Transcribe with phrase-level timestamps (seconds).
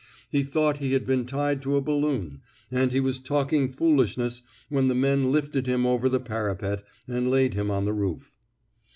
[0.31, 4.87] He thought he had been tied to a balloon, and he was talking foolishness when
[4.87, 8.31] the men lifted him over the parapet and laid him on the roof.